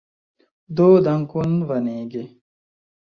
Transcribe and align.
Do 0.79 0.87
dankon 1.07 1.51
Vanege. 1.73 2.23